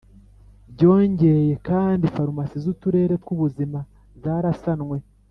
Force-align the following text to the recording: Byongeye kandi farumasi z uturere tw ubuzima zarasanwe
Byongeye 0.73 1.53
kandi 1.67 2.05
farumasi 2.15 2.55
z 2.63 2.65
uturere 2.73 3.13
tw 3.23 3.29
ubuzima 3.35 3.79
zarasanwe 4.21 4.97